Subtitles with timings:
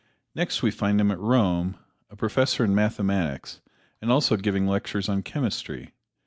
[0.33, 1.77] Next we find him at Rome,
[2.09, 3.61] a professor in mathematics
[4.01, 5.93] and also giving lectures on chemistry.